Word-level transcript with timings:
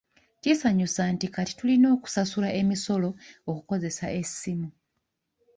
Kisanyusa 0.41 1.01
nti 1.13 1.27
kati 1.35 1.53
tulina 1.59 1.87
okusasula 1.95 2.49
emisolo 2.61 3.09
okukozesa 3.49 4.05
essimu. 4.21 4.67